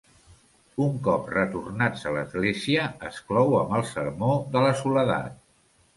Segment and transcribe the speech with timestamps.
[0.85, 5.41] Un cop retornats a l'església, es clou amb el sermó de la soledat.